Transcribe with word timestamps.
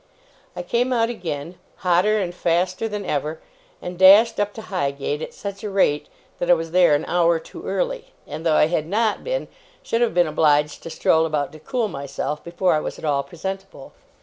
I 0.55 0.63
came 0.63 0.91
out 0.91 1.11
again, 1.11 1.59
hotter 1.85 2.19
and 2.19 2.33
faster 2.33 2.87
than 2.87 3.05
ever, 3.05 3.39
and 3.83 3.99
dashed 3.99 4.39
up 4.39 4.51
to 4.55 4.63
Highgate, 4.63 5.21
at 5.21 5.31
such 5.31 5.63
a 5.63 5.69
rate 5.69 6.09
that 6.39 6.49
I 6.49 6.55
was 6.55 6.71
there 6.71 6.95
an 6.95 7.05
hour 7.05 7.37
too 7.37 7.67
early; 7.67 8.07
and, 8.25 8.43
though 8.43 8.55
I 8.57 8.65
had 8.65 8.87
not 8.87 9.23
been, 9.23 9.47
should 9.83 10.01
have 10.01 10.15
been 10.15 10.25
obliged 10.25 10.81
to 10.81 10.89
stroll 10.89 11.27
about 11.27 11.51
to 11.51 11.59
cool 11.59 11.87
myself, 11.87 12.43
before 12.43 12.73
I 12.73 12.79
was 12.79 12.97
at 12.97 13.05
all 13.05 13.21
presentable. 13.21 13.93